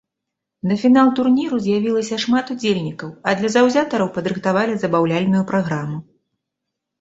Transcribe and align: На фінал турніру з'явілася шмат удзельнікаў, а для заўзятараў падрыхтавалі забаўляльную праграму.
На 0.69 0.75
фінал 0.83 1.09
турніру 1.19 1.59
з'явілася 1.65 2.17
шмат 2.23 2.45
удзельнікаў, 2.55 3.11
а 3.29 3.35
для 3.43 3.51
заўзятараў 3.57 4.11
падрыхтавалі 4.17 4.73
забаўляльную 4.87 5.43
праграму. 5.53 5.97